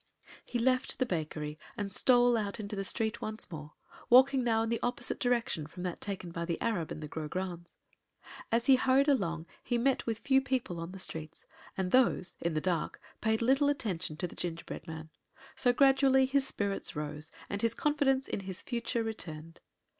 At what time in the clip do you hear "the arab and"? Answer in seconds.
6.45-7.01